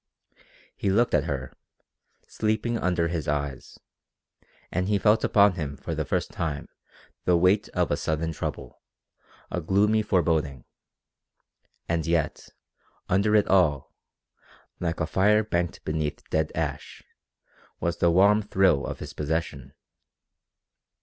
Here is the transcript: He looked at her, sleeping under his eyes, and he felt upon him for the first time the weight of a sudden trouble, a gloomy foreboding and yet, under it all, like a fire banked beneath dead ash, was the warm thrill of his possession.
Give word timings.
He 0.75 0.89
looked 0.89 1.13
at 1.13 1.25
her, 1.25 1.53
sleeping 2.27 2.75
under 2.75 3.07
his 3.07 3.27
eyes, 3.27 3.77
and 4.71 4.87
he 4.87 4.97
felt 4.97 5.23
upon 5.23 5.53
him 5.53 5.77
for 5.77 5.93
the 5.93 6.05
first 6.05 6.31
time 6.31 6.69
the 7.25 7.37
weight 7.37 7.69
of 7.75 7.91
a 7.91 7.95
sudden 7.97 8.31
trouble, 8.31 8.81
a 9.51 9.61
gloomy 9.61 10.01
foreboding 10.01 10.65
and 11.87 12.07
yet, 12.07 12.49
under 13.09 13.35
it 13.35 13.47
all, 13.47 13.93
like 14.79 14.99
a 14.99 15.05
fire 15.05 15.43
banked 15.43 15.85
beneath 15.85 16.27
dead 16.31 16.51
ash, 16.55 17.03
was 17.79 17.97
the 17.97 18.09
warm 18.09 18.41
thrill 18.41 18.87
of 18.87 18.97
his 18.97 19.13
possession. 19.13 19.71